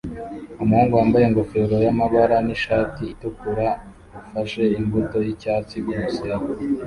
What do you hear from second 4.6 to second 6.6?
imbuto yicyatsi kumusenyi